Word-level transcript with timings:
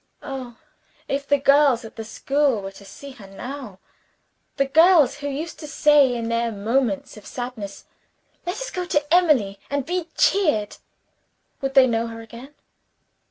Oh, 0.23 0.57
if 1.07 1.27
the 1.27 1.37
girls 1.37 1.85
at 1.85 1.95
the 1.95 2.03
school 2.03 2.63
were 2.63 2.71
to 2.71 2.83
see 2.85 3.11
her 3.11 3.27
now 3.27 3.77
the 4.57 4.65
girls 4.65 5.17
who 5.17 5.27
used 5.27 5.59
to 5.59 5.67
say 5.67 6.15
in 6.15 6.27
their 6.27 6.51
moments 6.51 7.17
of 7.17 7.27
sadness, 7.27 7.85
"Let 8.43 8.55
us 8.55 8.71
go 8.71 8.85
to 8.85 9.13
Emily 9.13 9.59
and 9.69 9.85
be 9.85 10.09
cheered" 10.17 10.77
would 11.61 11.75
they 11.75 11.85
know 11.85 12.07
her 12.07 12.19
again? 12.21 12.55